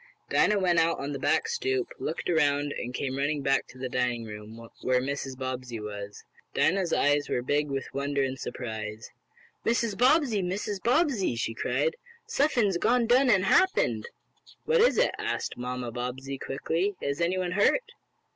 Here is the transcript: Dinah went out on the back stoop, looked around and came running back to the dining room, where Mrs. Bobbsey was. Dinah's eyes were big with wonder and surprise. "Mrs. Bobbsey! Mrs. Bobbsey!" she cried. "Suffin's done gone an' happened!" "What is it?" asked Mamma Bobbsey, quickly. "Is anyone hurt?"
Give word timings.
Dinah 0.31 0.57
went 0.57 0.79
out 0.79 0.97
on 0.99 1.11
the 1.11 1.19
back 1.19 1.47
stoop, 1.47 1.87
looked 1.99 2.27
around 2.27 2.71
and 2.75 2.91
came 2.91 3.17
running 3.19 3.43
back 3.43 3.67
to 3.67 3.77
the 3.77 3.87
dining 3.87 4.25
room, 4.25 4.67
where 4.81 4.99
Mrs. 4.99 5.37
Bobbsey 5.37 5.79
was. 5.79 6.23
Dinah's 6.55 6.91
eyes 6.91 7.29
were 7.29 7.43
big 7.43 7.69
with 7.69 7.85
wonder 7.93 8.23
and 8.23 8.39
surprise. 8.39 9.11
"Mrs. 9.63 9.95
Bobbsey! 9.95 10.41
Mrs. 10.41 10.81
Bobbsey!" 10.83 11.35
she 11.35 11.53
cried. 11.53 11.95
"Suffin's 12.25 12.79
done 12.79 13.05
gone 13.05 13.29
an' 13.29 13.43
happened!" 13.43 14.07
"What 14.65 14.81
is 14.81 14.97
it?" 14.97 15.11
asked 15.19 15.55
Mamma 15.55 15.91
Bobbsey, 15.91 16.39
quickly. 16.39 16.95
"Is 16.99 17.21
anyone 17.21 17.51
hurt?" 17.51 17.91